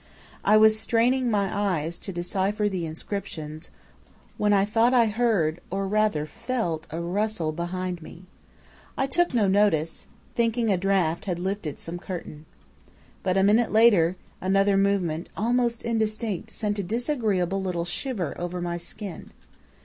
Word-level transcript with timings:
"I 0.43 0.57
was 0.57 0.79
straining 0.79 1.29
my 1.29 1.55
eyes 1.55 1.99
to 1.99 2.11
decipher 2.11 2.67
the 2.67 2.87
inscriptions, 2.87 3.69
when 4.35 4.51
I 4.51 4.65
thought 4.65 4.95
I 4.95 5.05
heard, 5.05 5.61
or 5.69 5.87
rather 5.87 6.25
felt 6.25 6.87
a 6.89 6.99
rustle 6.99 7.51
behind 7.51 8.01
me. 8.01 8.23
I 8.97 9.05
took 9.05 9.31
no 9.35 9.47
notice, 9.47 10.07
thinking 10.33 10.71
a 10.71 10.77
draft 10.77 11.25
had 11.25 11.37
lifted 11.37 11.77
some 11.77 11.99
curtain. 11.99 12.47
But 13.21 13.37
a 13.37 13.43
minute 13.43 13.71
later, 13.71 14.17
another 14.41 14.75
movement, 14.75 15.29
almost 15.37 15.83
indistinct, 15.83 16.51
sent 16.51 16.79
a 16.79 16.83
disagreeable 16.83 17.61
little 17.61 17.85
shiver 17.85 18.35
over 18.41 18.59
my 18.59 18.77
skin. 18.77 19.29